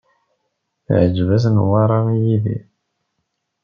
Teɛǧeb-as 0.85 1.45
Newwara 1.55 1.99
i 2.15 2.17
Yidir 2.25 2.63